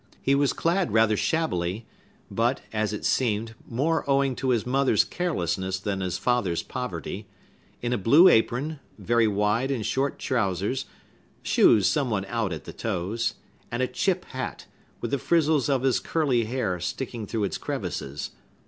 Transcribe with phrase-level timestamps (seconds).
[0.19, 1.85] He was clad rather shabbily
[2.31, 7.27] (but, as it seemed, more owing to his mother's carelessness than his father's poverty),
[7.83, 10.85] in a blue apron, very wide and short trousers,
[11.43, 13.35] shoes somewhat out at the toes,
[13.69, 14.65] and a chip hat,
[15.01, 18.31] with the frizzles of his curly hair sticking through its crevices.